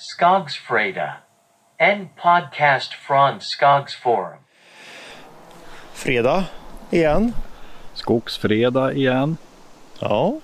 [0.00, 1.12] Skogsfreda.
[1.78, 4.38] En podcast från Skogsforum.
[5.94, 6.44] Fredag
[6.90, 7.32] igen.
[7.94, 9.36] Skogsfredag igen.
[10.00, 10.40] Ja.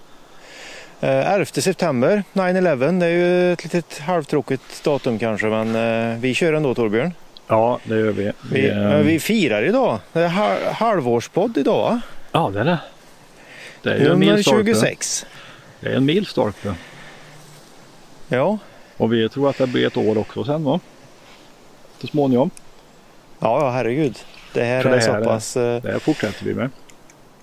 [1.01, 3.01] Eh, 11 september, 9-11.
[3.01, 5.75] Det är ju ett litet halvtråkigt datum kanske men
[6.13, 7.13] eh, vi kör ändå Torbjörn.
[7.47, 8.33] Ja, det gör vi.
[8.53, 9.99] Vi, eh, eh, vi firar idag.
[10.13, 12.01] Det är ha- halvårspodd idag?
[12.33, 12.79] Ja, det är det.
[13.83, 14.71] Det är ju en Nummer milstolpe.
[14.75, 15.27] 26.
[15.81, 16.75] Det är en milstolpe.
[18.29, 18.59] Ja.
[18.97, 20.81] Och vi tror att det blir ett år också sen va?
[21.99, 22.51] Så småningom.
[23.41, 24.19] ja, ja herregud.
[24.55, 25.57] Det här Så är det så här är- pass...
[25.57, 26.71] eh, Det här fortsätter vi med.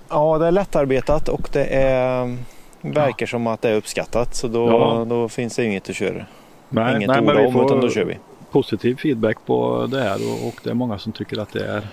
[0.10, 2.38] Ja, det är lättarbetat och det är,
[2.82, 5.06] verkar som att det är uppskattat så då, Ja.
[5.10, 6.26] då finns det inget att köra.
[6.70, 8.18] Nej, inget nej, ord men vi om utan då kör vi.
[8.52, 11.88] positiv feedback på det här och, och det är många som tycker att det är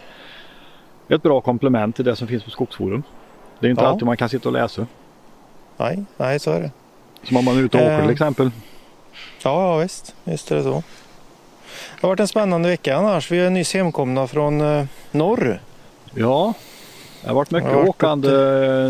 [1.08, 3.02] ett bra komplement till det som finns på Skogsforum.
[3.60, 3.88] Det är inte Ja.
[3.88, 4.86] alltid man kan sitta och läsa.
[5.77, 6.70] Nej, nej så är det.
[7.22, 8.00] Som om man är ute och åker Eh.
[8.02, 8.50] till exempel.
[9.42, 10.14] Ja, ja visst.
[10.24, 10.70] Visst är det så.
[10.70, 13.30] Det har varit en spännande vecka annars.
[13.30, 15.61] Vi är nyss hemkomna från eh, norr.
[16.14, 16.52] Ja,
[17.22, 18.30] det har varit mycket har varit åkande.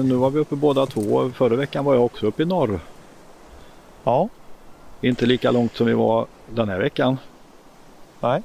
[0.04, 1.30] Nu var vi uppe båda två.
[1.30, 2.80] Förra veckan var jag också uppe i norr.
[4.04, 4.28] Ja,
[5.00, 7.18] Inte lika långt som vi var den här veckan.
[8.20, 8.42] nej.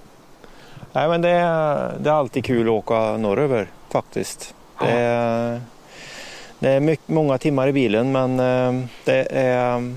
[0.95, 4.53] Nej men det är, det är alltid kul att åka norröver faktiskt.
[4.79, 5.61] Det är,
[6.59, 9.93] det är mycket, många timmar i bilen men eh, det är,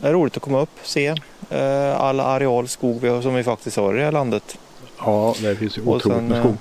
[0.00, 1.06] det är roligt att komma upp se
[1.50, 4.58] eh, all areal skog vi har, som vi faktiskt har i det här landet.
[4.98, 6.56] Ja, det finns ju Och otroligt sen, med eh, skog.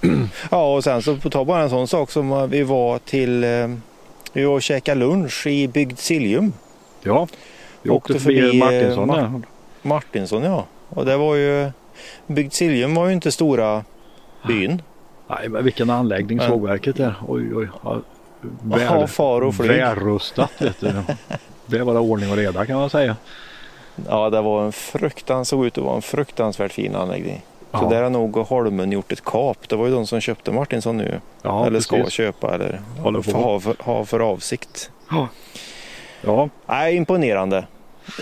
[0.50, 3.44] Ja och sen så på ta bara en sån sak som eh, vi var till
[4.32, 6.52] vi var och käkade lunch i Bygd Siljum.
[7.02, 7.28] Ja,
[7.82, 9.42] vi åkte åkte förbi, Martinsson Mar- där.
[9.82, 10.64] Martinsson ja.
[10.88, 11.70] Och det var ju
[12.26, 13.84] Bygd Siljum var ju inte stora
[14.48, 14.82] byn.
[15.28, 17.14] Nej, men vilken anläggning sågverket är.
[17.28, 17.68] Oj, oj.
[17.84, 18.00] Ja,
[18.80, 19.70] Ja, far och flyg.
[19.70, 20.92] Välrustat vet du.
[21.66, 23.16] Det var det ordning och reda kan man säga.
[24.08, 27.42] Ja det var en fruktansvärt, såg ut att vara en fruktansvärt fin anläggning.
[27.72, 27.88] Så Ja.
[27.88, 29.68] där har nog Holmen gjort ett kap.
[29.68, 31.20] Det var ju de som köpte Martinsson nu.
[31.42, 32.12] Ja, eller ska precis.
[32.12, 33.60] köpa eller på.
[33.60, 34.90] för, ha, för, avsikt.
[36.22, 37.66] Ja, Nej, imponerande.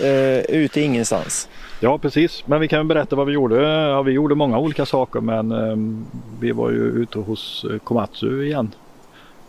[0.01, 1.49] Eh, ute ingenstans.
[1.79, 2.43] ja, precis.
[2.47, 3.61] Men vi kan berätta vad vi gjorde.
[3.89, 6.05] Ja, vi gjorde många olika saker men ehm,
[6.39, 8.71] vi var ju ute hos eh, Komatsu igen.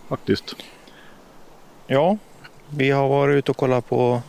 [0.08, 0.56] Faktiskt.
[1.86, 2.16] Ja,
[2.76, 4.22] vi har varit ute och kollat på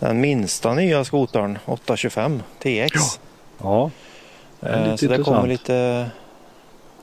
[0.00, 3.20] den minsta nya skotern 825 TX.
[3.62, 3.90] Ja,
[4.60, 6.10] det är Eh, lite så det kommer lite,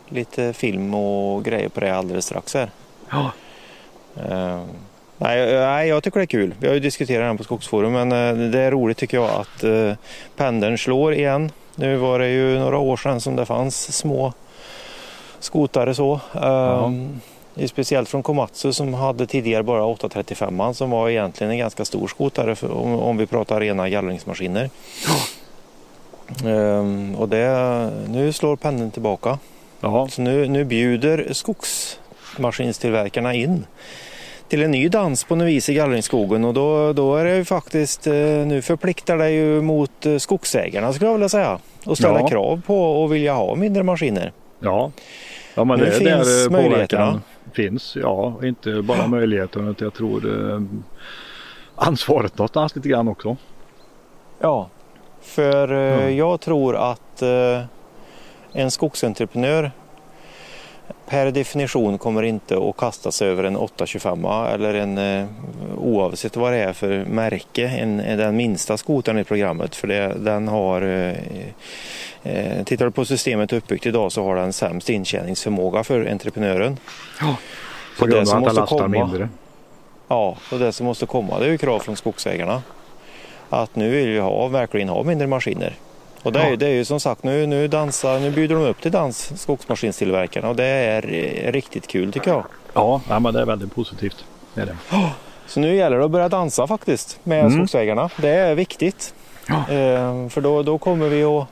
[0.09, 2.69] lite film och grejer på det alldeles strax här.
[3.09, 3.31] Ja.
[4.15, 4.61] Eh,
[5.17, 6.55] nej, nej, jag tycker det är kul.
[6.59, 9.63] Vi har ju diskuterat den på Skogsforum men eh, det är roligt tycker jag att
[9.63, 9.93] uh,
[10.35, 11.51] pendeln slår igen.
[11.75, 14.33] Nu var det ju några år sedan som det fanns små
[15.39, 16.19] skotare så.
[16.33, 16.91] Eh,
[17.67, 22.55] Speciellt från Komatsu som hade tidigare bara 835 som var egentligen en ganska stor skotare
[22.55, 24.69] för, om, om vi pratar rena gallringsmaskiner.
[26.45, 29.39] Ehm, och det, nu slår pendeln tillbaka.
[29.81, 33.65] Ja, Så nu, nu bjuder skogsmaskinstillverkarna in
[34.47, 37.45] till en ny dans på något vis i gallringsskogen och då, då är det ju
[37.45, 41.59] faktiskt, eh, nu förpliktar det ju mot eh, skogsägarna skulle jag vilja säga.
[41.85, 42.27] Och ställa Ja.
[42.27, 44.31] krav på och vilja ha mindre maskiner.
[44.59, 44.91] ja.
[45.55, 47.21] Ja, men Nu det finns där eh, möjligheterna.
[47.53, 47.95] Finns.
[47.95, 50.61] Ja, inte bara möjligheten utan jag tror eh,
[51.75, 53.37] ansvaret någonstans lite grann också.
[54.39, 54.69] Ja.
[55.21, 57.61] För eh, jag tror att eh,
[58.53, 59.71] en skogsentreprenör
[61.05, 65.27] per definition kommer inte att kasta sig över en 825 eller en eh,
[65.77, 69.75] oavsett vad det är för märke, en, en, den minsta skotern i programmet.
[69.75, 71.15] För det, den har, eh,
[72.23, 76.77] eh, tittar du på systemet uppbyggt idag så har den sämst intjäningsförmåga för entreprenören.
[77.21, 77.35] Ja.
[77.99, 79.29] På det grund av att måste den lastar komma- mindre.
[80.07, 82.61] Ja, och det som måste komma det är ju krav från skogsägarna.
[83.49, 85.75] Att nu vill vi ha, verkligen ha mindre maskiner.
[86.23, 86.55] Och det är, Ja.
[86.55, 90.49] det är ju som sagt nu, nu, dansar, nu bjuder de upp till dans, skogsmaskinstillverkarna
[90.49, 92.43] och det är eh, riktigt kul tycker jag.
[92.73, 94.25] Ja, nej, men det är väldigt positivt.
[94.53, 94.77] Det är det.
[95.47, 97.51] Så nu gäller det att börja dansa faktiskt med Mm.
[97.53, 98.09] skogsägarna.
[98.17, 99.13] Det är viktigt.
[99.47, 99.55] Ja.
[99.55, 101.47] Eh, för då, då kommer vi att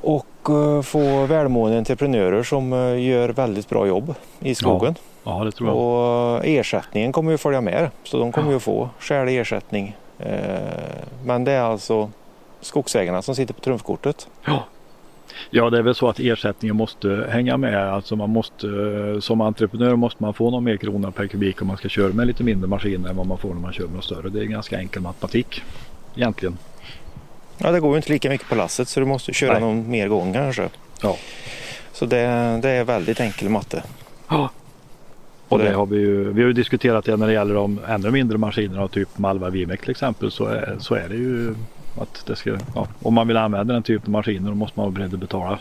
[0.00, 4.94] och eh, få välmående entreprenörer som eh, gör väldigt bra jobb i skogen.
[5.24, 5.76] Ja, det tror jag.
[5.78, 7.90] Och ersättningen kommer ju följa med.
[8.04, 9.96] Så de kommer ju få skälig ersättning.
[10.18, 10.28] Eh,
[11.24, 12.10] Men det är alltså
[12.60, 14.28] skogsägarna som sitter på trumfkortet.
[15.50, 17.92] Ja, det är väl så att ersättningen måste hänga med.
[17.92, 18.66] Alltså man måste,
[19.20, 22.26] som entreprenör måste man få någon mer krona per kubik om man ska köra med
[22.26, 24.28] lite mindre maskiner än vad man får när man kör med något större.
[24.28, 25.62] Det är ganska enkel matematik
[26.16, 26.58] egentligen.
[27.58, 29.60] Ja, det går ju inte lika mycket på lasset så du måste köra Nej.
[29.60, 30.68] någon mer gång kanske.
[31.02, 31.16] Ja.
[31.92, 32.16] Så det,
[32.62, 33.82] det är väldigt enkel matte.
[34.28, 34.50] Ja.
[35.48, 38.10] Och det har vi ju, vi har ju diskuterat det när det gäller de ännu
[38.10, 41.54] mindre maskinerna, typ Malva Vimek till exempel, så är, så är det ju
[42.00, 44.86] att det ska, ja, om man vill använda den typen av maskiner då måste man
[44.86, 45.58] vara beredd att betala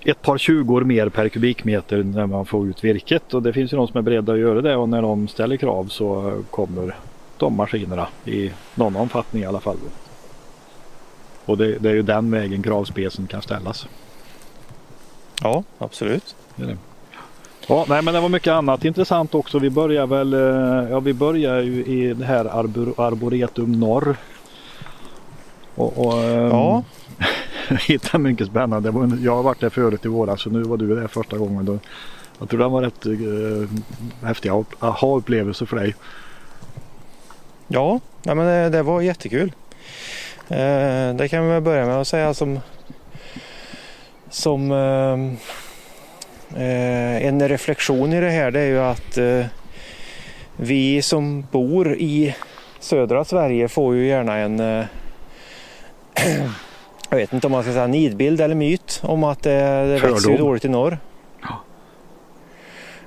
[0.00, 3.76] ett par tjugor mer per kubikmeter när man får ut virket och det finns ju
[3.76, 6.96] de som är beredda att göra det och när de ställer krav så kommer
[7.38, 9.76] de maskinerna i någon omfattning i alla fall.
[11.44, 13.88] Och det, det är ju den vägen kravspecen kan ställas.
[15.42, 16.36] Ja, absolut.
[16.56, 16.76] Det det.
[17.68, 19.58] Ja, nej, men det var mycket annat intressant också.
[19.58, 24.16] Vi börjar väl, eh, ja vi börjar ju i det här Arbor, Arboretum Norr.
[25.78, 26.82] Och, och ehm, Ja.
[27.80, 29.18] hittade mycket spännande.
[29.22, 31.64] Jag har varit där förut i våras så nu var du där första gången.
[31.64, 31.78] Då,
[32.38, 33.68] jag tror det var rätt uh,
[34.22, 35.94] häftig aha-upplevelse för dig.
[37.68, 39.52] Ja, nej, men det, det var jättekul.
[40.48, 42.60] Eh, det kan vi väl börja med att säga som,
[44.30, 45.14] som eh,
[46.62, 49.46] eh, en reflektion i det här det är ju att eh,
[50.56, 52.34] vi som bor i
[52.80, 54.84] södra Sverige får ju gärna en eh,
[57.10, 59.50] jag vet inte om man ska säga nidbild eller myt om att det,
[59.86, 60.98] det växer dåligt i norr.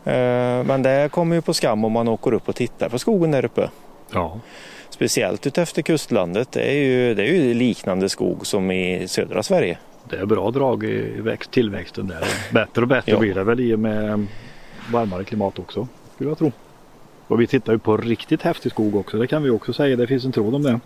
[0.04, 3.32] Eh, Men det kommer ju på skam om man åker upp och tittar på skogen
[3.32, 3.70] där uppe.
[4.14, 4.40] Ja.
[4.90, 6.52] Speciellt utefter kustlandet.
[6.52, 9.78] Det är ju, det är ju liknande skog som i södra Sverige.
[10.10, 12.24] Det är bra drag i växt, tillväxten där.
[12.52, 13.20] Bättre och bättre Ja.
[13.20, 14.28] blir det väl i och med
[14.92, 15.88] varmare klimat också.
[16.16, 16.52] Skulle jag tro.
[17.28, 19.18] Och vi tittar ju på riktigt häftig skog också.
[19.18, 19.96] Det kan vi också säga.
[19.96, 20.80] Det finns en tråd om det.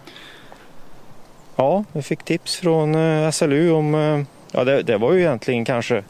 [1.55, 4.21] Ja, vi fick tips från eh, SLU om, eh,
[4.51, 6.03] ja det, det var ju egentligen kanske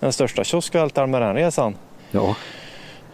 [0.00, 1.74] den största kioskvältaren med den resan.
[2.10, 2.28] Ja.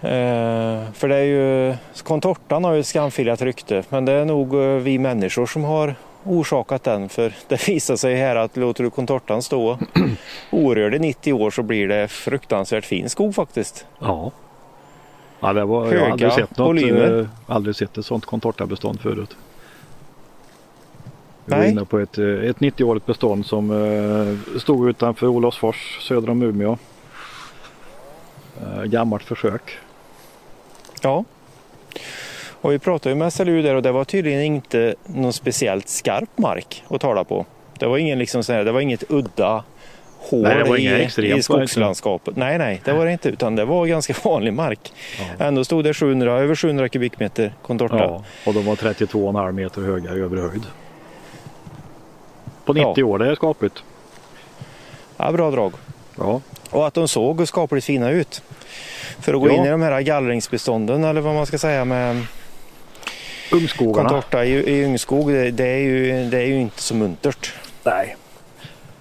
[0.01, 4.55] Eh, för det är ju, contortan har ju ett skamfilat rykte men det är nog
[4.55, 5.95] eh, vi människor som har
[6.25, 9.79] orsakat den för det visar sig här att låter du contortan stå
[10.51, 13.87] orörd i 90 år så blir det fruktansvärt fin skog faktiskt.
[13.99, 14.31] Ja.
[15.41, 17.29] Ja, det var, jag har aldrig sett, något, volymer.
[17.47, 19.37] aldrig sett ett sånt contortabestånd förut.
[21.49, 21.71] Vi var Nej.
[21.71, 26.79] inne på ett, eh, ett 90-årigt bestånd som eh, stod utanför Olofsfors söder om Umeå.
[28.61, 29.79] Eh, gammalt försök.
[31.03, 31.25] Ja.
[32.61, 36.39] Och vi pratade ju med SLU där och det var tydligen inte någon speciellt skarp
[36.39, 37.47] mark att tala på.
[37.79, 39.65] Det var, ingen liksom så här, det var inget udda
[40.19, 42.37] hål Nej, det var i, extremt, i skogslandskapet.
[42.37, 44.93] Nej, nej, det var det inte utan det var ganska vanlig mark.
[45.39, 47.99] Ändå stod det 700, över 700 kubikmeter contorta.
[47.99, 50.67] Ja, och de var 32,5 meter höga i övre höjd.
[52.73, 52.89] På Ja.
[52.89, 53.83] 90 år, det är skapligt.
[55.17, 55.73] Ja, bra drag.
[56.19, 58.43] Ja, Och att de såg skapligt fina ut.
[59.21, 59.53] För att gå Ja.
[59.53, 62.27] in i de här gallringsbestånden eller vad man ska säga med
[63.53, 64.09] ungskogarna.
[64.09, 67.53] contorta i, i ungskog, det, det, är ju, det är ju inte så muntert
[67.85, 68.17] Nej,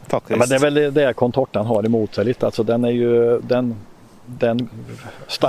[0.07, 0.29] faktiskt.
[0.31, 2.45] Ja, men det är väl det contortan har emot sig lite.
[2.45, 3.75] Alltså den är ju den,
[4.25, 4.69] den,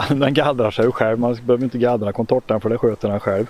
[0.09, 1.19] den gallrar sig själv.
[1.19, 3.47] Man behöver inte gallra contortan för det sköter den själv.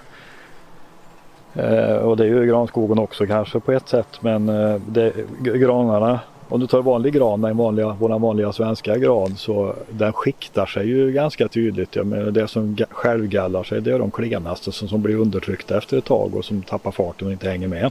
[1.58, 4.08] Eh, och det är ju granskogen också kanske på ett sätt.
[4.20, 9.36] Men eh, det, granarna, om du tar vanlig gran, den vanliga, våran vanliga svenska gran,
[9.36, 11.96] så den skiktar sig ju ganska tydligt.
[11.96, 15.78] Jag menar, det som ga- självgallrar sig det är de klenaste som, som blir undertryckta
[15.78, 17.90] efter ett tag och som tappar farten och inte hänger med.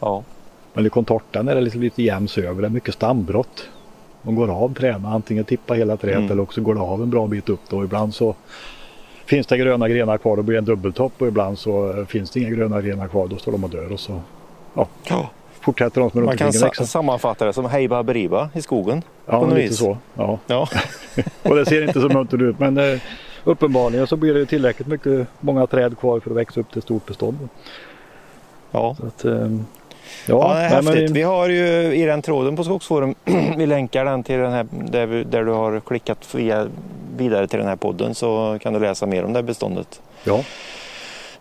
[0.00, 0.22] Ja.
[0.72, 2.62] Men i contortan är det liksom lite jämns över.
[2.62, 3.68] Det är mycket stambrott.
[4.22, 5.06] De går av träden.
[5.06, 6.30] Antingen tippar hela trädet Mm.
[6.30, 7.60] eller också går det av en bra bit upp.
[7.68, 7.84] Då.
[7.84, 8.34] Ibland så
[9.30, 10.36] finns det gröna grenar kvar.
[10.36, 13.26] Då blir det en dubbeltopp och ibland så eh, finns det inga gröna grenar kvar.
[13.28, 14.20] Då står de och dör och så
[14.74, 15.30] ja,
[15.60, 16.86] fortsätter de som är Man kan sa- växa.
[16.86, 19.02] sammanfatta det som hej baberiba i skogen.
[19.26, 19.78] Ja, lite vis.
[19.78, 19.98] så.
[20.14, 20.38] Ja.
[20.46, 20.68] Ja.
[21.42, 22.58] Och det ser inte så muntert ut.
[22.58, 23.00] Men eh,
[23.44, 27.06] uppenbarligen så blir det tillräckligt mycket, många träd kvar för att växa upp till stort
[27.06, 27.48] bestånd.
[28.70, 28.96] Ja.
[29.00, 29.48] Så att, eh,
[30.26, 30.94] ja, Ja, häftigt.
[31.10, 33.14] vi- Vi har ju i den tråden på Skogsforum,
[33.56, 36.66] vi länkar den till den här där, vi, där du har klickat via,
[37.16, 40.00] vidare till den här podden så kan du läsa mer om det här beståndet.
[40.24, 40.40] ja.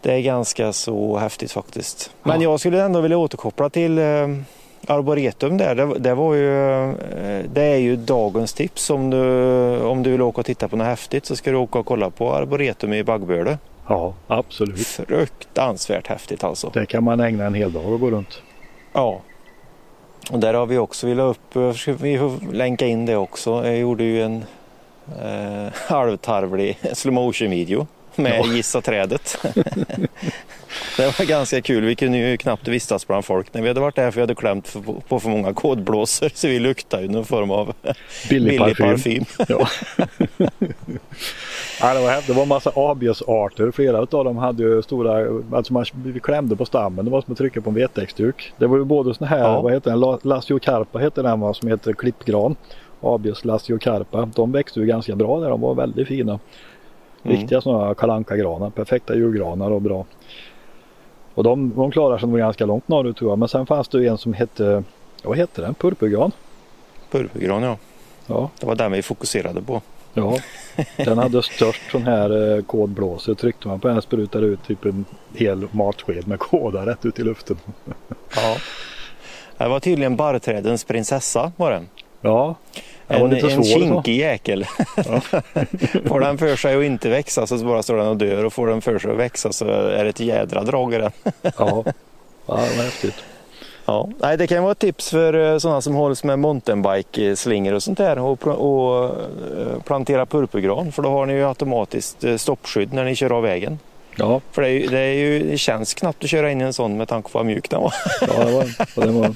[0.01, 2.11] Det är ganska så häftigt faktiskt.
[2.23, 2.51] Men Ja.
[2.51, 4.27] jag skulle ändå vilja återkoppla till eh,
[4.87, 5.75] Arboretum där.
[5.75, 6.93] Det, det, var ju, eh,
[7.53, 8.89] det är ju dagens tips.
[8.89, 9.19] Om du,
[9.79, 12.09] om du vill åka och titta på något häftigt så ska du åka och kolla
[12.09, 13.57] på Arboretum i Baggböle.
[13.87, 14.87] ja, absolut.
[14.87, 16.69] Fruktansvärt häftigt alltså.
[16.73, 18.41] Det kan man ägna en hel dag och gå runt.
[18.93, 19.21] Ja.
[20.31, 22.19] Och där har vi också, vi la upp, eh, vi
[22.51, 23.65] länka in det också.
[23.65, 24.45] Jag gjorde ju en
[25.21, 28.53] eh, halvtarvlig slow motion video med Ja.
[28.53, 29.37] Gissa trädet.
[30.99, 31.83] det var ganska kul.
[31.85, 34.35] Vi kunde ju knappt vistas bland folk när vi hade varit där för vi hade
[34.35, 34.75] klämt
[35.07, 37.73] på för många kodblåsor så vi luktade ju någon form av
[38.29, 39.25] Billig, billig parfym.
[39.25, 39.25] parfym.
[39.47, 39.67] Ja.
[41.81, 42.27] ja, det, var, häftigt.
[42.27, 43.71] det var en massa abelsarter.
[43.71, 47.05] Flera av dem hade ju stora, alltså man vi klämde på stammen.
[47.05, 48.53] Det var som att trycka på en vettexduk.
[48.57, 49.61] Det var ju både såna här, Ja.
[49.61, 52.55] vad heter den, La- Lassiocarpa heter den va, som heter klippgran.
[53.01, 53.41] Abies
[53.81, 54.29] Carpa.
[54.35, 55.49] De växte ju ganska bra där.
[55.49, 56.39] De var väldigt fina.
[57.23, 57.37] Mm.
[57.37, 58.69] Riktiga sådana kalanka-granar.
[58.69, 60.05] Perfekta julgranar och bra.
[61.33, 63.39] Och de, de klarar sig nog ganska långt norrut tror jag.
[63.39, 64.83] Men sen fanns det en som hette,
[65.23, 65.73] vad hette den?
[65.73, 66.31] Purpurgran?
[67.11, 67.77] Purpurgran ja.
[68.27, 69.81] Ja, Det var den vi fokuserade på.
[70.13, 70.37] ja.
[70.97, 73.35] Den hade störst sån här eh, kodblåse.
[73.35, 75.05] Tryckte man på den sprutade ut typ en
[75.35, 77.57] hel matsked med kåda rätt ut i luften.
[78.35, 78.57] Ja.
[79.57, 81.89] Det var tydligen barrträdens prinsessa var den.
[82.21, 82.55] Ja,
[83.09, 84.65] En, en kinkig jäkel.
[86.05, 88.67] får den för sig att inte växa så bara står den och dör och får
[88.67, 91.11] den för sig att växa så är det ett jädra drag i den.
[91.41, 91.83] Ja, ja
[92.45, 93.15] var häftigt.
[93.85, 94.09] Ja.
[94.19, 97.97] Nej, det kan vara ett tips för eh, sådana som hålls med mountainbike-slingor och sånt
[97.97, 103.05] där och, och eh, plantera purpurgran för då har ni ju automatiskt eh, stoppskydd när
[103.05, 103.79] ni kör av vägen.
[104.19, 106.63] Ja, För det, är ju, det, är ju, det känns knappt att köra in i
[106.63, 107.93] en sån med tanke på vad mjuk den var.
[108.21, 109.35] ja det var, det var,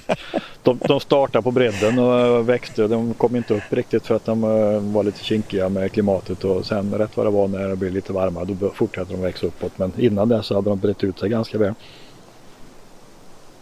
[0.64, 2.88] de, de startade på bredden och växte.
[2.88, 6.66] De kom inte upp riktigt för att de eh, var lite kinkiga med klimatet och
[6.66, 9.72] sen rätt vad det var när det blev lite varmare då fortsatte de växa uppåt.
[9.76, 11.74] Men innan dess så hade de brett ut sig ganska väl.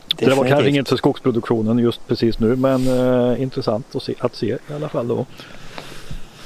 [0.08, 0.70] Så det var kanske Definitivt.
[0.70, 4.90] inget för skogsproduktionen just precis nu men eh, intressant att se, att se i alla
[4.90, 5.26] fall då.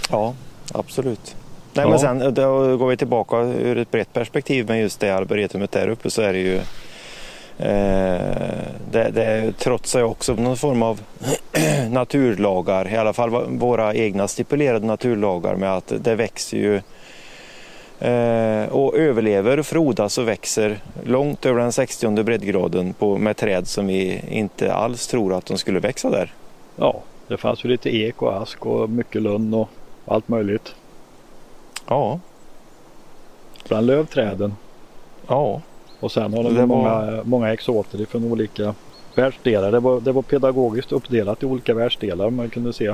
[0.09, 0.33] Ja,
[0.73, 1.35] absolut.
[1.75, 1.89] Nej, Ja.
[1.89, 5.87] men sen då går vi tillbaka ur ett brett perspektiv med just det arboretumet där
[5.87, 6.55] uppe så är det ju
[7.57, 11.01] eh, det, det trotsar ju också någon form av
[11.89, 16.75] naturlagar, i alla fall våra egna stipulerade naturlagar med att det växer ju
[18.09, 23.87] eh, och överlever, frodas och växer långt över den 60 breddgraden på, med träd som
[23.87, 26.33] vi inte alls tror att de skulle växa där.
[26.75, 29.69] Ja, det fanns ju lite ek och ask och mycket lönn och
[30.05, 30.75] allt möjligt.
[31.87, 32.19] Ja,
[33.67, 34.55] Bland lövträden.
[35.27, 35.61] ja,
[35.99, 38.75] Och sen har de Det var- många, många exoter från olika
[39.15, 39.71] världsdelar.
[39.71, 42.29] Det var, det var pedagogiskt uppdelat i olika världsdelar.
[42.29, 42.87] Man kunde se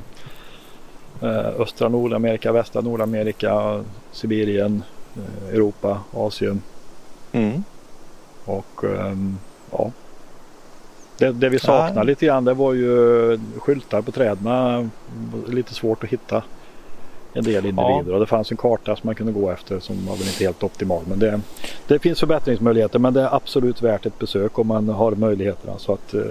[1.21, 4.83] eh, östra Nordamerika, västra Nordamerika, Sibirien,
[5.15, 6.61] eh, Europa, Asien
[7.31, 7.63] mm.
[8.45, 9.37] och ehm,
[9.71, 9.91] ja.
[11.17, 12.03] Det, det vi saknar Ja.
[12.03, 14.91] lite grann det var ju skyltar på träden.
[15.47, 16.43] Lite svårt att hitta
[17.33, 20.15] en del individer och det fanns en karta som man kunde gå efter som var
[20.15, 21.03] väl inte helt optimal.
[21.07, 21.41] Men det,
[21.87, 25.77] det finns förbättringsmöjligheter men det är absolut värt ett besök om man har möjligheterna.
[25.77, 26.21] Så att eh,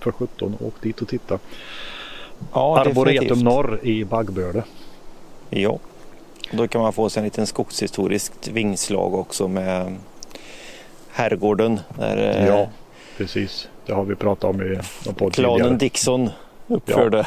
[0.00, 1.38] för 17 åk dit och titta.
[2.52, 3.44] ja Arboretum definitivt.
[3.44, 4.62] norr i Baggböle.
[5.50, 5.78] Ja,
[6.52, 9.96] då kan man få sig en liten skogshistoriskt vingslag också med
[11.10, 12.68] herrgården där eh, Ja,
[13.16, 13.68] precis.
[13.86, 15.76] Det har vi pratat om i någon podd klanen tidigare.
[15.76, 16.30] Dixon
[16.68, 17.26] uppförde.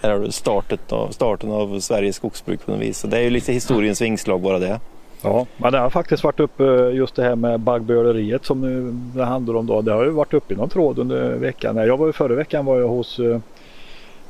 [0.00, 2.98] där har du startet av, starten av Sveriges skogsbruk på något vis.
[2.98, 4.80] Så det är ju lite historiens vingslag bara det.
[5.22, 9.24] Ja, men det har faktiskt varit uppe just det här med baggböleriet som nu det
[9.24, 9.82] handlar om då.
[9.82, 11.76] Det har ju varit uppe i någon tråd under veckan.
[11.76, 13.38] Jag var ju förra veckan var jag hos eh,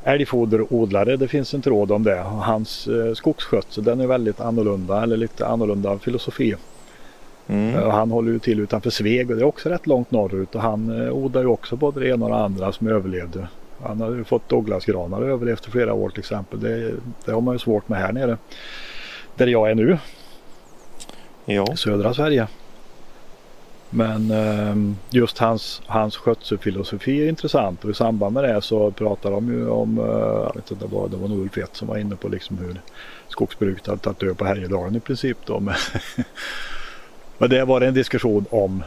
[0.03, 1.17] älgfoderodlare.
[1.17, 2.19] Det finns en tråd om det.
[2.19, 6.55] Hans eh, skogsskötsel den är väldigt annorlunda eller lite annorlunda filosofi.
[7.47, 7.75] Mm.
[7.75, 10.55] Eh, och Han håller ju till utanför Sveg och det är också rätt långt norrut
[10.55, 13.47] och han eh, odlar ju också både det ena och det andra som överlevde.
[13.83, 16.59] Han har ju fått Douglasgranar och överlevt i flera år till exempel.
[16.59, 16.93] Det,
[17.25, 18.37] det har man ju svårt med här nere.
[19.35, 19.97] Där jag är nu
[21.45, 22.47] Ja, i södra Sverige.
[23.93, 29.31] Men ehm, just hans, hans skötselfilosofi är intressant och i samband med det så pratar
[29.31, 31.97] de ju om, eh, jag vet inte, det var, det var nog Ulf som var
[31.97, 32.81] inne på liksom hur
[33.27, 35.59] skogsbruket hade tagit död på Härjedalen i princip då.
[35.59, 35.75] Men,
[37.41, 38.83] men det var en diskussion om,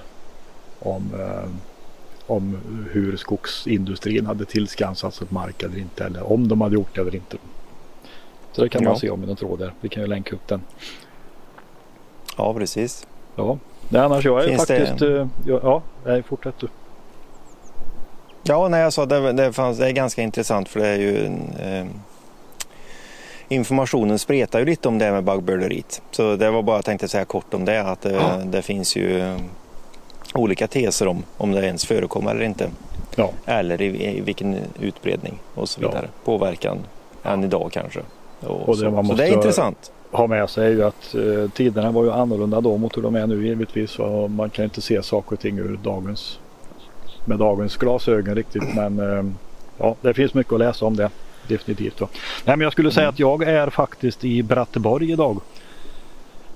[0.81, 1.51] om, eh,
[2.27, 2.59] om
[2.93, 7.15] hur skogsindustrin hade tillskansat sig mark eller inte eller om de hade gjort det eller
[7.15, 7.37] inte.
[8.53, 8.99] Så det kan man Ja.
[8.99, 9.73] se om i någon tråd där.
[9.81, 10.61] Vi kan ju länka upp den.
[12.37, 13.07] ja precis.
[13.37, 13.59] Ja,
[13.89, 15.03] nej, annars jag är Finns det- faktiskt...
[15.03, 16.69] eh, Ja, ja, fortsätt du.
[18.43, 21.27] Ja, nej, jag sa det, det, fanns, det är ganska intressant för det är ju
[21.27, 21.87] en, eh,
[23.55, 26.03] informationen spretar ju lite om det med baggböleriet.
[26.11, 28.37] Så det var bara jag tänkte säga kort om det att det, Ja.
[28.45, 29.37] det finns ju eh,
[30.35, 32.69] olika teser om om det ens förekommer eller inte.
[33.17, 35.89] Ja, Eller i, i vilken utbredning och så Ja.
[35.89, 36.09] vidare.
[36.25, 36.79] Påverkan
[37.25, 38.01] än idag kanske.
[38.41, 39.05] Och Och det så.
[39.09, 39.93] så det är intressant.
[40.11, 43.27] ha med sig ju att eh, tiderna var ju annorlunda då mot hur de är
[43.27, 43.99] nu givetvis.
[43.99, 46.39] Och man kan inte se saker och ting ur dagens
[47.25, 48.75] med dagens glasögon riktigt.
[48.75, 49.25] Men eh,
[49.79, 51.11] ja, det finns mycket att läsa om det.
[51.49, 51.99] Definitivt.
[51.99, 52.09] Då.
[52.45, 55.41] Nej, men jag skulle säga att jag är faktiskt i Bratteborg idag.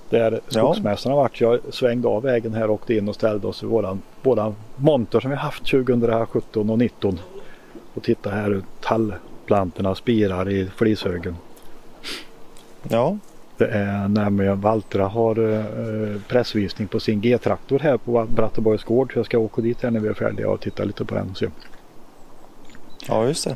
[0.09, 1.41] Där skogsmässan har varit.
[1.41, 5.19] Jag svängde av vägen här och åkte in och ställde oss i våran, våran monter
[5.19, 7.19] som vi haft 2017 och 2019.
[7.93, 11.35] Och titta här hur tallplantorna spirar i flishögen.
[12.89, 13.17] Ja,
[13.57, 19.13] Det är nämligen Valtra har eh, pressvisning på sin G-traktor här på Bratteborgs gård.
[19.13, 21.29] Så jag ska åka dit här när vi är färdiga och titta lite på den.
[21.29, 21.47] och se.
[23.07, 23.55] ja just det.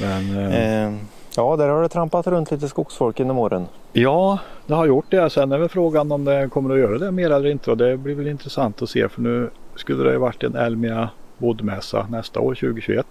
[0.00, 0.92] Men, eh, Eh,
[1.36, 3.66] ja, där har det trampat runt lite skogsfolk genom åren.
[3.92, 5.30] Ja, det har gjort det.
[5.30, 7.70] Sen är väl frågan om det kommer att göra det mer eller inte.
[7.70, 9.08] Och det blir väl intressant att se.
[9.08, 13.06] För nu skulle det ju varit en Elmia bodmässa nästa år 2021.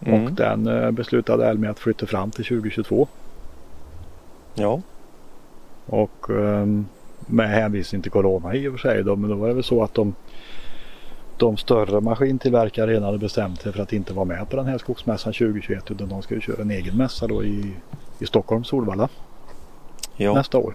[0.00, 0.24] Mm.
[0.24, 3.08] Och den eh, beslutade Elmia att flytta fram till 2022.
[4.54, 4.80] Ja,
[5.86, 6.86] Och ehm,
[7.26, 9.04] med hänvisning till Corona i och för sig.
[9.04, 10.14] Då, men då var det väl så att de,
[11.40, 14.78] de större maskintillverkare redan hade bestämt sig för att inte vara med på den här
[14.78, 15.90] skogsmässan 2021.
[15.90, 17.72] Utan de ska ju köra en egen mässa då i,
[18.18, 19.08] i Stockholm, Solvalla
[20.16, 20.74] ja, nästa år.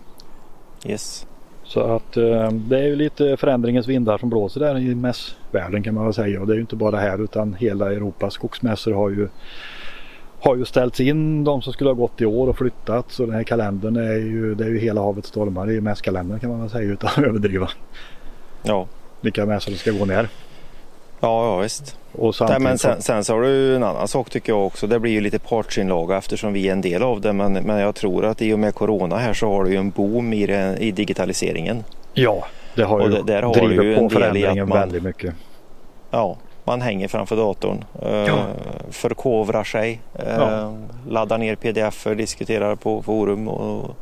[0.85, 1.27] yes.
[1.63, 5.93] Så att eh, det är ju lite förändringens vindar som blåser där i mässvärlden kan
[5.93, 6.41] man väl säga.
[6.41, 9.27] Och det är ju inte bara här utan hela Europas skogsmässor har ju,
[10.39, 11.43] har ju ställts in.
[11.43, 13.11] De som skulle ha gått i år och flyttat.
[13.11, 16.49] Så den här kalendern är ju, det är ju hela havet stormar i mässkalendern kan
[16.49, 17.69] man väl säga utan att överdriva.
[18.63, 18.87] Ja,
[19.21, 20.29] Vilka mässor det ska gå ner.
[21.25, 21.97] Ja, ja visst.
[22.11, 24.87] Och Nej, men sen, sen så har du en annan sak tycker jag också.
[24.87, 27.33] Det blir ju lite partsinlaga eftersom vi är en del av det.
[27.33, 29.89] Men, men jag tror att i och med Corona här så har du ju en
[29.89, 31.83] boom i, det, i digitaliseringen.
[32.13, 35.03] Ja, det har Och ju där har du ju drivit en på förändringen man- väldigt
[35.03, 35.33] mycket.
[36.11, 38.35] Ja, man hänger framför datorn, eh, Ja.
[38.91, 40.73] förkovrar sig, eh, Ja.
[41.09, 43.95] laddar ner pdf diskuterar på forum och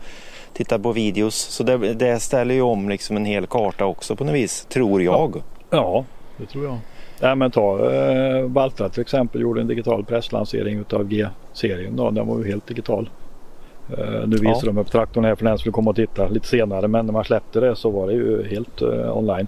[0.54, 1.36] tittar på videos.
[1.36, 5.02] Så det, det ställer ju om liksom en hel karta också på något vis, tror
[5.04, 5.42] jag.
[5.70, 6.06] Ja,
[6.38, 6.78] det tror jag.
[7.24, 11.96] Nej, men ta eh, Valtra till exempel gjorde en digital presslansering utav G-serien.
[11.96, 12.12] Då.
[12.12, 13.10] Den var ju helt digital.
[13.98, 14.62] Eh, nu visar Ja.
[14.66, 16.88] de upp traktorn här för den vill komma och titta lite senare.
[16.88, 19.48] Men när man släppte det så var det ju helt eh, online.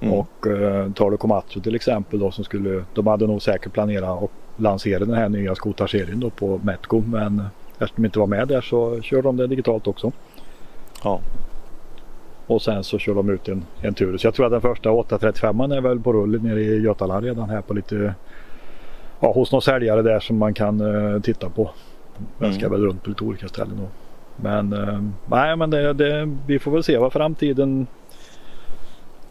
[0.00, 0.14] Mm.
[0.14, 4.22] Och eh, tar du Komatsu till exempel då som skulle, de hade nog säkert planerat
[4.22, 7.02] att lansera den här nya skotarserien då på Metco.
[7.06, 7.42] Men
[7.78, 10.12] eftersom de inte var med där så kör de det digitalt också.
[11.04, 11.20] Ja.
[12.46, 14.18] Och sen så kör de ut en, en tur.
[14.18, 17.50] Så jag tror att den första 835 är väl på rull nere i Götaland redan
[17.50, 18.14] här på lite
[19.20, 20.80] Ja hos någon säljare där som man kan
[21.14, 21.70] eh, titta på.
[22.38, 22.72] Den ska Mm.
[22.72, 23.88] väl runt på lite olika ställen då.
[24.36, 27.86] Men eh, nej men det, det, vi får väl se vad framtiden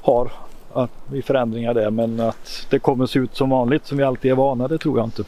[0.01, 0.31] har
[0.73, 1.89] att, i förändringar där.
[1.91, 4.97] Men att det kommer se ut som vanligt som vi alltid är vana det tror
[4.97, 5.23] jag inte.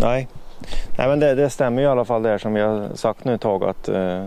[0.00, 0.28] Nej.
[0.98, 3.34] Nej men det, det stämmer ju i alla fall där som vi har sagt nu
[3.34, 4.26] ett tag att eh, eh,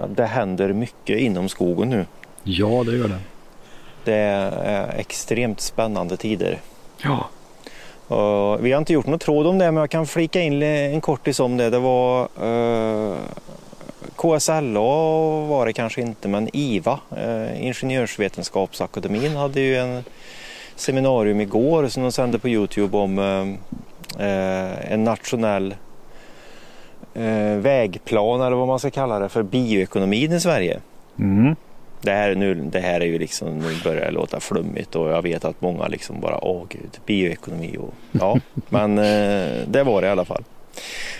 [0.00, 2.06] att det händer mycket inom skogen nu.
[2.42, 3.18] Ja det gör det.
[4.04, 6.58] Det är extremt spännande tider.
[7.02, 7.28] Ja.
[8.16, 11.00] Och vi har inte gjort något tråd om det men jag kan flika in en
[11.00, 11.70] kortis om det.
[11.70, 13.16] Det var eh,
[14.16, 14.80] KSLA
[15.48, 20.04] var det kanske inte men IVA, eh, Ingenjörsvetenskapsakademin hade ju en
[20.76, 23.78] seminarium igår som de sände på Youtube om eh,
[24.18, 25.74] en nationell
[27.14, 30.80] eh, vägplan eller vad man ska kalla det för bioekonomin i Sverige.
[31.18, 31.56] Mm.
[32.00, 35.22] Det här, nu, det här är ju liksom, nu börjar det låta flummigt och jag
[35.22, 40.06] vet att många liksom bara, åh gud, bioekonomi och ja, men eh, det var det
[40.06, 40.44] i alla fall.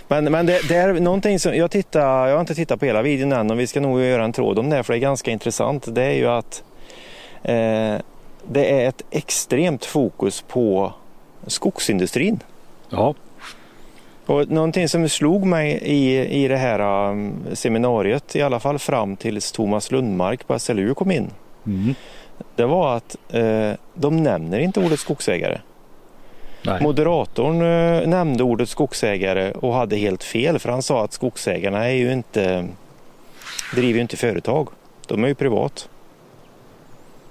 [0.09, 3.03] Men, men det, det är någonting som, jag tittar, jag har inte tittat på hela
[3.03, 5.31] videon än och vi ska nog göra en tråd om det för det är ganska
[5.31, 5.95] intressant.
[5.95, 6.63] Det är ju att
[7.43, 7.97] eh,
[8.51, 10.93] det är ett extremt fokus på
[11.47, 12.41] skogsindustrin.
[12.91, 13.15] Ja.
[14.27, 19.17] Och någonting som slog mig i, i det här um, seminariet, i alla fall fram
[19.17, 21.31] tills Thomas Lundmark på SLU kom in,
[21.67, 21.95] Mm.
[22.57, 25.61] det var att eh, de nämner inte ordet skogsägare.
[26.63, 26.83] Nej.
[26.83, 31.95] Moderatorn eh, nämnde ordet skogsägare och hade helt fel för han sa att skogsägarna är
[31.95, 32.67] ju inte,
[33.75, 34.69] driver ju inte företag.
[35.07, 35.89] De är ju privat.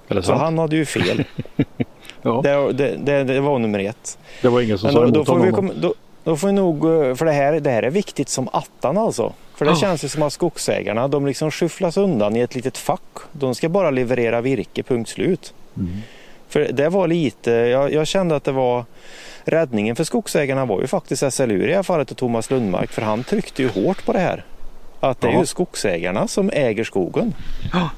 [0.08, 0.34] Eller Så så?
[0.34, 1.24] han hade ju fel.
[2.22, 2.40] Ja.
[2.44, 4.18] det, det, det, det var nummer ett.
[4.42, 6.84] Det var ingen som sa emot då, får vi kom, då, då får vi nog,
[6.84, 9.32] eh, för det här, det här är viktigt som attan alltså.
[9.56, 9.76] För det Ja.
[9.76, 13.00] känns ju som att skogsägarna, de liksom skyfflas undan i ett litet fack.
[13.32, 15.54] De ska bara leverera virke, punkt slut.
[15.76, 15.96] Mm.
[16.48, 18.84] För det var lite, jag, jag kände att det var
[19.44, 23.02] räddningen för skogsägarna var ju faktiskt SLU i det här fallet och Thomas Lundmark för
[23.02, 24.44] han tryckte ju hårt på det här.
[25.00, 25.40] Att det är Ja.
[25.40, 27.34] ju skogsägarna som äger skogen.
[27.72, 27.90] Ja.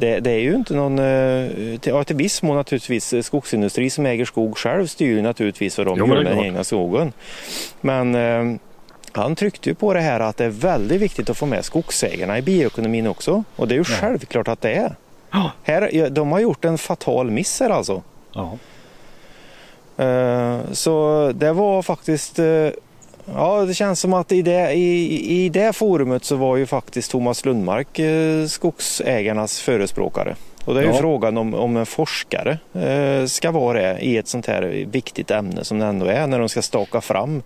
[0.00, 3.90] Det, det är ju inte någon, eh, till, ja, till viss mån naturligtvis eh, skogsindustri
[3.90, 7.12] som äger skog själv styr ju naturligtvis vad de Jo, gör med den egna skogen.
[7.80, 8.56] Men eh,
[9.12, 12.38] han tryckte ju på det här att det är väldigt viktigt att få med skogsägarna
[12.38, 13.44] i bioekonomin också.
[13.56, 13.96] Och det är ju Ja.
[14.00, 14.94] självklart att det är.
[15.30, 15.50] Ja.
[15.62, 18.02] Här, ja, de har gjort en fatal miss här alltså.
[18.32, 18.58] Ja.
[20.04, 22.68] Eh, Så det var faktiskt, eh,
[23.34, 27.10] ja det känns som att i det, i, i det forumet så var ju faktiskt
[27.10, 30.36] Thomas Lundmark eh, skogsägarnas förespråkare.
[30.64, 30.96] Och det är ju Ja.
[30.96, 35.64] frågan om, om en forskare eh, ska vara det i ett sånt här viktigt ämne
[35.64, 37.42] som det ändå är när de ska staka fram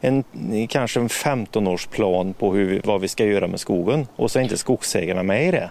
[0.00, 0.24] en,
[0.68, 4.56] kanske en 15-årsplan på hur, vad vi ska göra med skogen och så är inte
[4.56, 5.70] skogsägarna med i det.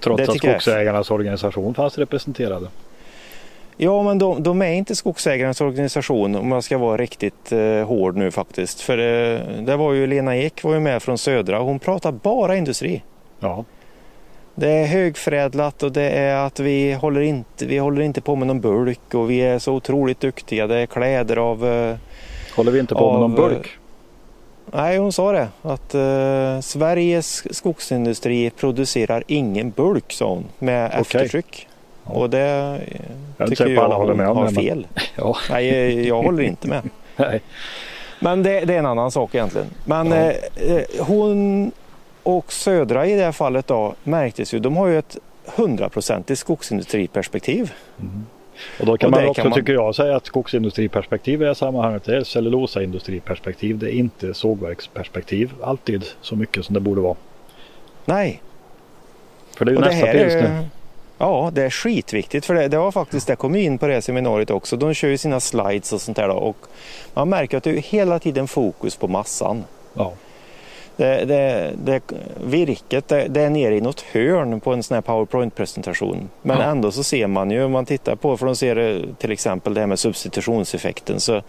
[0.00, 2.66] Trots Det att tycker jag skogsägarnas organisation fanns representerade.
[3.76, 8.16] Ja, men de, de, är inte skogsägarens organisation om jag ska vara riktigt eh, hård
[8.16, 8.80] nu faktiskt.
[8.80, 11.58] För eh, det var ju Lena Ek var ju med från Södra.
[11.58, 13.02] Hon pratar bara industri.
[13.40, 13.64] Ja.
[14.54, 18.46] Det är högförädlat och det är att vi håller inte, vi håller inte på med
[18.46, 20.66] någon bulk och vi är så otroligt duktiga.
[20.66, 21.66] Det är kläder av...
[21.66, 21.96] Eh,
[22.56, 23.68] håller vi inte på av, med någon bulk?
[24.72, 25.48] Nej, hon sa det.
[25.62, 31.00] Att eh, Sveriges skogsindustri producerar ingen bulk, sa hon, med okay.
[31.00, 31.68] eftertryck.
[32.04, 32.80] Och det
[33.36, 34.86] jag tycker jag alla hon med har med, fel.
[34.94, 35.04] Men...
[35.16, 35.36] Ja.
[35.50, 36.82] Nej, jag håller inte med.
[37.16, 37.40] Nej.
[38.20, 39.66] Men det, det, är en annan sak egentligen.
[39.84, 40.16] Men ja.
[40.16, 41.72] eh, eh hon
[42.22, 45.16] och Södra i det här fallet då märktes ju, de har ju ett
[45.56, 47.72] hundraprocentigt skogsindustriperspektiv.
[48.00, 48.26] Mm.
[48.80, 49.58] Och då kan och man också, kan man...
[49.58, 52.04] tycker jag, säga att skogsindustriperspektiv är sammanhanget.
[52.04, 53.78] Det är cellulosaindustriperspektiv.
[53.78, 57.16] Det är inte sågverksperspektiv alltid så mycket som det borde vara.
[58.04, 58.42] Nej.
[59.56, 60.42] För det är ju och nästa pilsner.
[60.42, 60.68] Är...
[61.18, 64.50] Ja, det är skitviktigt för det, det var faktiskt, det kom in på det seminariet
[64.50, 64.76] också.
[64.76, 66.56] De kör ju sina slides och sånt där då, och
[67.14, 69.64] man märker att det är hela tiden fokus på massan.
[69.94, 70.12] Ja.
[70.96, 72.02] Det, det, det,
[72.44, 76.28] virket det, det, är nere i något hörn på en sån här powerpoint-presentation.
[76.42, 76.64] Men ja.
[76.64, 79.80] ändå så ser man ju, om man tittar på, för de ser till exempel det
[79.80, 81.42] här med substitutionseffekten, så,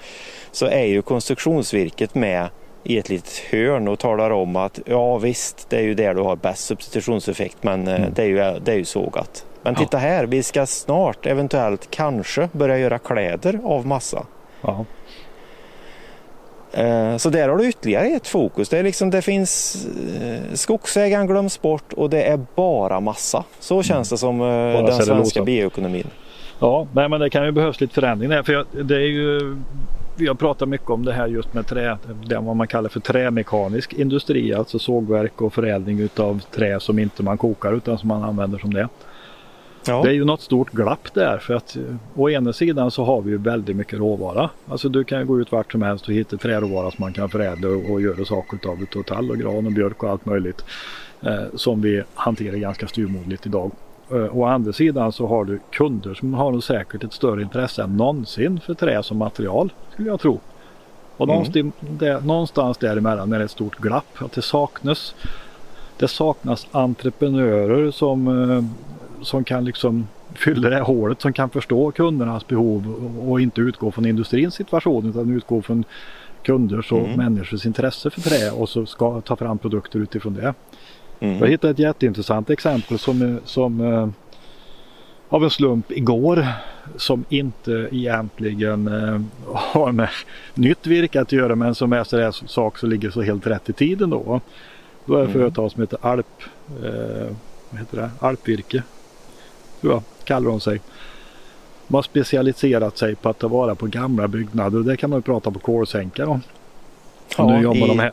[0.52, 2.48] så är ju konstruktionsvirket med
[2.84, 6.22] i ett litet hörn och talar om att ja visst, det är ju där du
[6.22, 8.14] har bäst substitutionseffekt men eh, mm.
[8.16, 9.46] det, är ju, det är ju sågat.
[9.64, 14.26] Men titta här, vi ska snart eventuellt kanske börja göra kläder av massa.
[14.62, 14.86] Ja.
[16.72, 18.70] Eh, så där har du ytterligare ett fokus.
[18.70, 19.86] Det, är liksom, det finns
[20.22, 23.44] eh, skogsägaren glöms bort och det är bara massa.
[23.60, 26.08] Så känns det som bara den svenska bioekonomin.
[26.60, 28.44] Ja, nej, men det kan ju behövas lite förändring där.
[28.44, 29.58] För det är ju,
[30.16, 33.00] vi har pratat mycket om det här just med trä, det vad man kallar för
[33.00, 38.24] trämekanisk industri, alltså sågverk och förädling utav trä som inte man kokar utan som man
[38.24, 38.88] använder som det.
[39.88, 40.02] Ja.
[40.04, 41.82] Det är ju något stort glapp där för att eh,
[42.16, 44.50] å ena sidan så har vi ju väldigt mycket råvara.
[44.68, 47.68] Alltså du kan gå ut vart som helst och hitta träråvara som man kan förädla
[47.68, 48.82] och, och göra saker utav.
[48.82, 50.66] Utav tall och gran och björk och allt möjligt.
[51.22, 53.72] Eh, som vi hanterar ganska styrmodligt idag.
[54.12, 57.98] Eh, å andra sidan så har du kunder som har säkert ett större intresse än
[57.98, 60.40] någonsin för trä som material skulle jag tro.
[61.18, 61.36] Och mm.
[61.36, 64.22] någonstans, där, någonstans däremellan är det ett stort glapp.
[64.22, 65.16] Att det saknas
[65.98, 68.64] det saknas entreprenörer som eh,
[69.24, 74.06] som kan liksom fylla det hålet som kan förstå kundernas behov och inte utgå från
[74.06, 75.84] industrins situation utan utgå från
[76.44, 77.18] kunders och mm.
[77.18, 80.54] människors intresse för trä och så ska ta fram produkter utifrån det.
[81.20, 81.40] Mm.
[81.40, 84.10] Jag hittade ett jätteintressant exempel som, som uh,
[85.30, 86.48] av en slump igår
[86.98, 89.22] som inte egentligen uh,
[89.54, 90.10] har med
[90.54, 93.74] nytt virke att göra men som är sådär sak som ligger så helt rätt i
[93.74, 94.42] tiden då.
[95.06, 95.34] Då är det mm.
[95.34, 96.44] företag som heter Alp,
[96.84, 97.36] uh,
[97.70, 98.10] vad heter det?
[98.20, 98.84] Alpvirke
[99.84, 100.82] tror jag, kallar de sig.
[101.88, 105.20] De har specialiserat sig på att ta vara på gamla byggnader och det kan man
[105.20, 106.40] ju prata på kolsänka då.
[107.38, 107.88] Ja, nu jobbar i...
[107.88, 108.12] de här.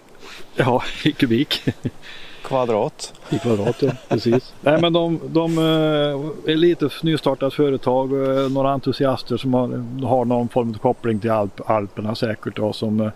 [0.56, 1.62] Ja, i kubik.
[2.42, 3.14] Kvadrat.
[3.30, 4.54] I kvadrat ja, precis.
[4.60, 9.68] Nej men de, de eh, är lite nystartat företag, eh, några entusiaster som har,
[10.06, 13.10] har någon form av koppling till Alp, Alperna säkert då som eh,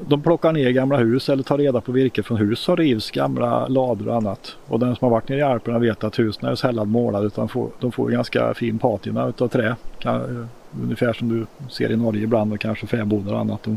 [0.00, 3.68] de plockar ner gamla hus eller tar reda på virke från hus som rivs, gamla
[3.68, 4.56] lador och annat.
[4.66, 7.48] Och den som har varit nere i Alperna vet att husen är sällan målade utan
[7.48, 9.76] får, de får ganska fin patina utav trä.
[9.98, 10.46] Kan, eh,
[10.82, 13.66] ungefär som du ser i Norge ibland och kanske fäbodar och annat.
[13.66, 13.74] Och,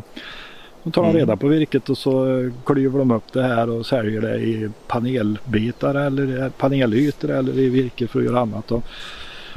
[0.84, 1.20] då tar de mm.
[1.20, 4.70] reda på virket och så eh, klyver de upp det här och säljer det i
[4.88, 8.72] panelbitar eller panelytor eller i virke för att göra annat.
[8.72, 8.84] Och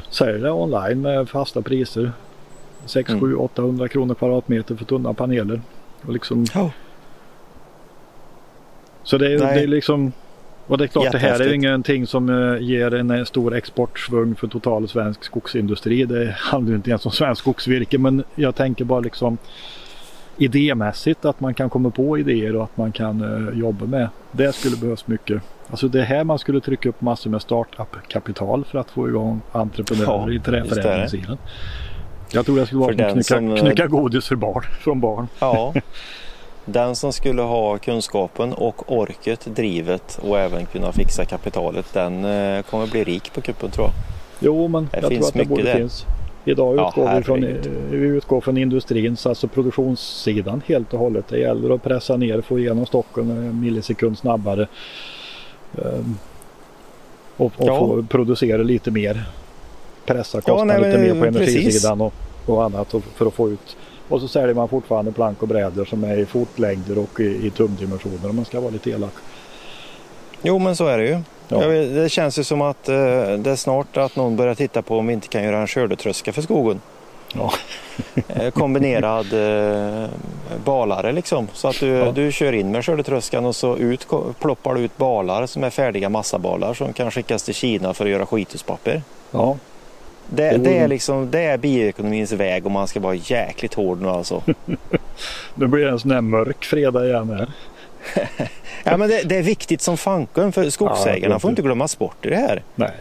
[0.09, 2.11] säljer det online med fasta priser.
[2.85, 3.21] 6, mm.
[3.21, 5.61] 7, 800 kronor kvadratmeter för tunna paneler.
[6.05, 6.45] Och liksom...
[6.55, 6.69] Oh.
[9.03, 10.11] Så det är, det är liksom...
[10.67, 14.35] Och det är klart det här är ingenting som uh, ger en uh, stor exportsvung
[14.35, 16.05] för total svensk skogsindustri.
[16.05, 19.37] Det handlar inte ens om svensk skogsvirke men jag tänker bara liksom
[20.37, 24.09] idémässigt att man kan komma på idéer och att man kan uh, jobba med.
[24.31, 25.41] Det skulle behövas mycket.
[25.69, 30.27] Alltså det här man skulle trycka upp massor med startup-kapital för att få igång entreprenörer
[30.27, 31.37] ja, i träförädlingssidan.
[32.31, 35.27] Jag tror jag skulle vara för knycka, som, knycka godis för barn, från barn.
[35.39, 35.73] Ja.
[36.65, 42.61] Den som skulle ha kunskapen och orket, drivet och även kunna fixa kapitalet den eh,
[42.61, 43.93] kommer bli rik på kuppen tror jag.
[44.39, 45.75] Jo men det jag tror att det borde där.
[45.75, 46.05] finns.
[46.45, 47.41] Idag utgår ja, vi, från,
[47.91, 51.27] vi utgår från industrins, alltså produktionssidan helt och hållet.
[51.27, 54.67] Det gäller att pressa ner, få igenom stocken en millisekund snabbare.
[55.75, 56.17] Um,
[57.37, 57.79] och, och ja.
[57.79, 59.25] få producera lite mer
[60.13, 62.13] pressa kostnaderna ja, lite mer på energisidan och,
[62.45, 63.77] och annat och, för att få ut.
[64.09, 67.51] Och så säljer man fortfarande plank och brädor som är i fotlängder och i, i
[67.51, 69.13] tumdimensioner om man ska vara lite elak.
[70.41, 71.19] Jo men så är det ju.
[71.47, 71.67] Ja.
[71.67, 72.95] Vet, det känns ju som att eh,
[73.37, 76.33] det är snart att någon börjar titta på om vi inte kan göra en skördetröska
[76.33, 76.81] för skogen.
[77.33, 77.53] Ja.
[78.27, 80.09] Eh, kombinerad eh,
[80.65, 81.47] balare liksom.
[81.53, 82.11] Så att du, Ja.
[82.11, 84.07] du kör in med skördetröskan och så ut,
[84.39, 88.11] ploppar du ut balar som är färdiga massabalar som kan skickas till Kina för att
[88.11, 89.01] göra skituspapper.
[89.31, 89.57] ja,
[90.29, 94.07] Det, Det är liksom, det är bioekonomins väg om man ska vara jäkligt hård nu
[94.09, 94.43] alltså.
[95.55, 97.49] nu blir det en sån här mörk fredag igen här.
[98.83, 102.25] Ja, men det, det är viktigt som fanken för skogsägarna Ja, får inte glömmas bort
[102.25, 102.63] i det här.
[102.75, 102.91] Nej,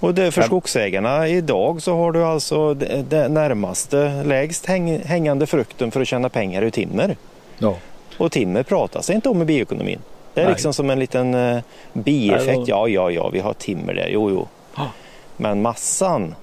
[0.00, 4.98] Och det, för Men- skogsägarna idag så har du alltså det, det närmaste lägst häng,
[5.04, 7.16] hängande frukten för att tjäna pengar ur timmer.
[7.58, 7.76] ja.
[8.18, 9.98] Och timmer pratas inte om i bioekonomin.
[10.34, 10.52] Det är Nej.
[10.52, 11.58] liksom som en liten eh,
[11.92, 12.60] bieffekt.
[12.66, 14.08] Ja, ja, ja, vi har timmer där.
[14.12, 14.46] Jo, jo.
[14.76, 14.90] Ja.
[15.36, 16.34] Men massan.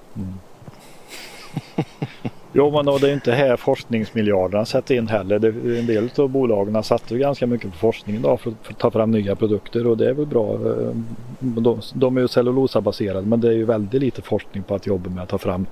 [2.52, 5.38] Jo men och det är inte här forskningsmiljarderna sätter in heller.
[5.38, 8.90] Det, en del av bolagen satsar ganska mycket på forskning idag för, för att ta
[8.90, 10.52] fram nya produkter och det är väl bra.
[10.54, 10.90] Eh,
[11.38, 15.10] De, de är ju cellulosabaserade men det är ju väldigt lite forskning på att jobba
[15.10, 15.66] med att ta fram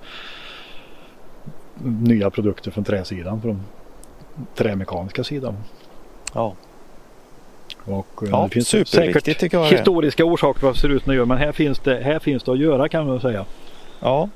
[1.85, 3.63] nya produkter från träsidan, från
[4.55, 5.55] trämekaniska sidan.
[6.35, 6.55] Ja,
[7.85, 9.67] Och, eh, ja det finns superviktigt säkert tycker jag.
[9.67, 12.43] historiska orsaker varför det ser ut som det gör men här finns det, här finns
[12.43, 13.45] det att göra kan man säga.
[14.01, 14.29] Ja,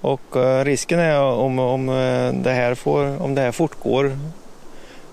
[0.00, 4.18] och eh, risken är om, om, eh, det här får, om det här fortgår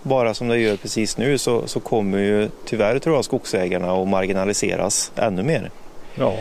[0.04, 4.08] bara som det gör precis nu så, så kommer ju tyvärr tror jag skogsägarna att
[4.08, 5.72] marginaliseras ännu mer.
[6.16, 6.34] Ja,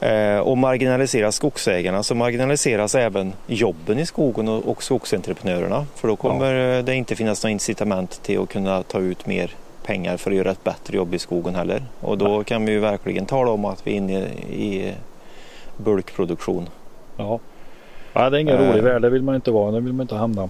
[0.00, 5.86] Eh, och marginaliseras skogsägarna så marginaliseras även jobben i skogen och, och skogsentreprenörerna.
[5.94, 9.50] För då kommer eh, det inte finnas något incitament till att kunna ta ut mer
[9.90, 11.82] pengar för att göra ett bättre jobb i skogen heller.
[12.00, 14.18] Och då kan vi ju verkligen tala om att vi är inne
[14.50, 14.94] i
[15.76, 16.68] bulkproduktion.
[17.16, 17.38] ja.
[18.12, 18.70] ja det är ingen Eh.
[18.70, 20.48] rolig värld, det vill man inte vara, det vill man inte hamna.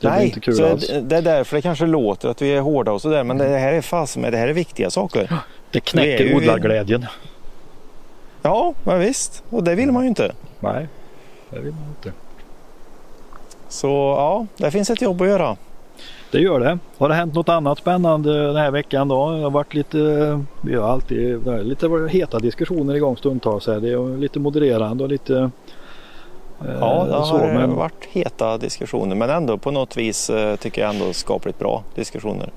[0.00, 0.90] Det Nej, inte kul så alls.
[1.02, 3.24] det- är därför det kanske låter att vi är hårda och sådär.
[3.24, 5.32] Men det här är fast med det här är viktiga saker.
[5.70, 7.06] Det knäcker ju- odlarglädjen.
[8.42, 9.42] Ja, men visst.
[9.50, 10.32] Och det vill man ju inte.
[10.60, 10.86] Nej,
[11.50, 12.12] det vill man inte.
[13.68, 13.88] Så
[14.18, 15.56] ja, det finns ett jobb att göra.
[16.30, 16.78] Det gör det.
[16.98, 19.30] Har det hänt något annat spännande den här veckan då?
[19.30, 19.98] Det har varit lite,
[20.60, 23.66] vi har alltid lite heta diskussioner igång stundtals.
[23.66, 23.80] Här.
[23.80, 25.36] Det är lite modererande och lite
[26.60, 27.38] eh, Ja, det så.
[27.38, 31.58] har Men, varit heta diskussioner men ändå på något vis eh, tycker jag ändå skapligt
[31.58, 32.50] bra diskussioner.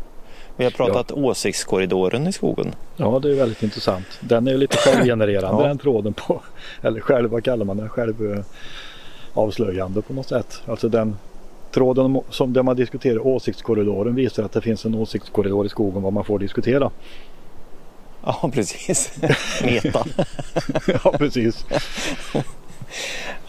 [0.57, 2.75] Vi har pratat åsiktskorridoren i skogen.
[2.97, 4.05] ja, det är väldigt intressant.
[4.19, 5.67] Den är lite självgenererande Ja.
[5.67, 6.41] den tråden på.
[6.81, 7.89] Eller själv, vad kallar man det?
[7.89, 8.43] Själv eh,
[9.33, 10.61] avslöjande på något sätt.
[10.65, 11.15] Alltså den
[11.73, 16.01] tråden om- som där man diskuterar åsiktskorridoren visar att det finns en åsiktskorridor i skogen
[16.01, 16.91] vad man får diskutera.
[18.25, 19.19] Ja, precis.
[19.63, 20.05] Meta.
[21.03, 21.65] ja, precis.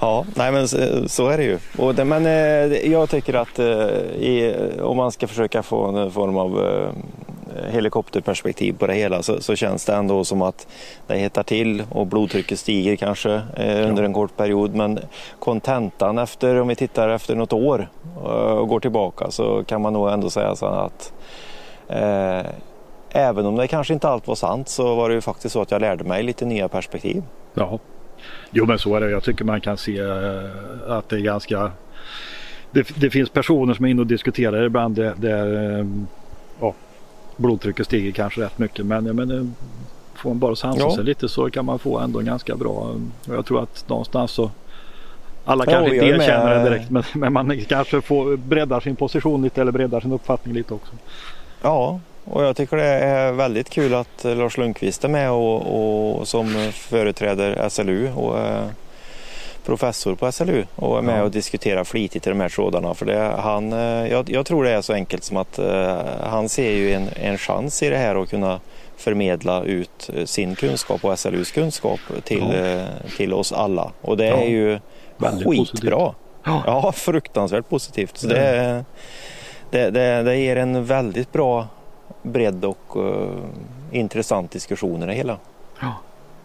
[0.01, 1.59] Ja, nej men så, är det ju.
[1.79, 6.65] Och men eh, jag tycker att eh, om man ska försöka få en form av
[6.67, 6.91] eh,
[7.71, 10.67] helikopterperspektiv på det hela så, så känns det ändå som att
[11.07, 14.75] det hettar till och blodtrycket stiger kanske eh, under en kort period.
[14.75, 14.99] Men
[15.39, 19.93] kontentan efter, om vi tittar efter något år eh, och går tillbaka så kan man
[19.93, 21.13] nog ändå säga så att
[21.89, 22.47] eh,
[23.11, 25.71] även om det kanske inte allt var sant så var det ju faktiskt så att
[25.71, 27.23] jag lärde mig lite nya perspektiv.
[27.55, 27.79] Ja,
[28.51, 29.11] jo men så är det.
[29.11, 31.71] Jag tycker man kan se eh, att det är ganska
[32.75, 35.87] det, det finns personer som är inne och diskuterar ibland där, där eh,
[36.61, 36.75] ja,
[37.37, 38.87] blodtrycket stiger kanske rätt mycket.
[38.87, 39.47] Men jag menar,
[40.15, 40.95] får man bara sansa Ja.
[40.95, 42.71] sig lite så kan man få ändå ganska bra.
[43.29, 44.51] Och jag tror att någonstans så
[45.45, 46.21] alla Ja, kanske inte är med.
[46.29, 50.13] erkänner det direkt men, men man kanske får breddar sin position lite eller breddar sin
[50.13, 50.93] uppfattning lite också.
[51.63, 56.19] Ja, och jag tycker det är väldigt kul att eh, Lars Lundqvist är med och,
[56.19, 58.69] och som företräder SLU och är
[59.65, 61.23] professor på SLU och är med Ja.
[61.23, 62.95] och diskuterar flitigt i de här trådarna.
[62.95, 66.49] För det, han, eh, jag, jag tror det är så enkelt som att eh, han
[66.49, 68.61] ser ju en, en chans i det här att kunna
[68.97, 73.09] förmedla ut eh, sin kunskap och SLUs kunskap till, Ja.
[73.17, 73.91] till oss alla.
[74.01, 74.79] Och det Ja, är ju
[75.17, 75.97] väldigt skitbra.
[75.97, 76.15] positivt.
[76.67, 76.93] Ja.
[76.95, 78.17] Fruktansvärt positivt.
[78.19, 78.85] Så det,
[79.71, 81.67] det, det, det ger en väldigt bra
[82.23, 83.29] bredd och eh,
[83.93, 85.37] intressant diskussion i det hela.
[85.81, 85.93] Ja,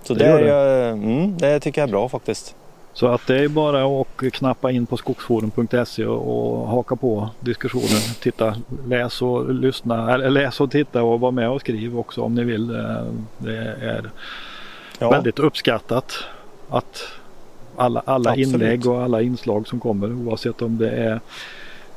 [0.03, 2.55] Så det det, är, mm, det tycker jag är bra faktiskt.
[2.99, 8.01] Så att det är bara att knappa in på skogsforum.se och, och haka på diskussionen.
[8.21, 8.55] Titta,
[8.87, 12.43] läs och lyssna, eller läs och titta och var med och skriv också om ni
[12.43, 12.69] vill.
[12.75, 13.03] Eh,
[13.37, 14.09] Det är
[14.99, 16.13] Ja, väldigt uppskattat
[16.69, 17.03] att
[17.75, 18.47] alla, alla Absolut.
[18.53, 21.19] inlägg och alla inslag som kommer oavsett om det är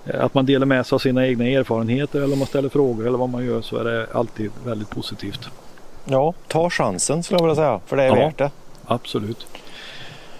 [0.06, 3.06] eh, att man delar med sig av sina egna erfarenheter eller om man ställer frågor
[3.06, 5.48] eller vad man gör så är det alltid väldigt positivt.
[6.04, 7.80] ja, ta chansen skulle jag vilja säga.
[7.86, 8.14] För det är Ja.
[8.14, 8.50] värt det.
[8.84, 9.46] Absolut.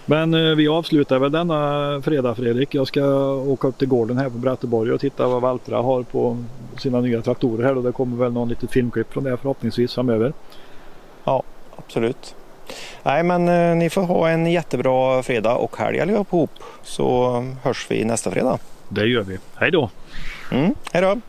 [0.07, 2.75] Men eh, vi avslutar väl denna fredag Fredrik.
[2.75, 6.45] Jag ska åka upp till gården här på Bratteborg och titta vad Valtra har på
[6.79, 10.33] sina nya traktorer här och det kommer väl någon litet filmklipp från det förhoppningsvis framöver.
[11.77, 12.35] absolut.
[13.03, 16.51] Nej, men eh, ni får ha en jättebra fredag och helg allihop
[16.83, 18.59] så hörs vi nästa fredag.
[18.88, 19.38] Det gör vi.
[19.55, 19.91] Hej då!
[20.53, 21.21] Mm, hej då!